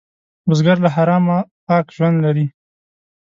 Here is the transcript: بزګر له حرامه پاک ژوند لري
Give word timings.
بزګر 0.47 0.77
له 0.85 0.89
حرامه 0.95 1.37
پاک 1.65 1.85
ژوند 1.95 2.17
لري 2.25 2.45